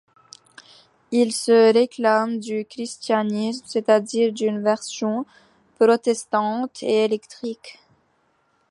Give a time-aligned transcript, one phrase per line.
[1.11, 5.27] Il se réclame du christianisme, c'est-à-dire d'une version
[5.77, 7.77] protestante et éclectique.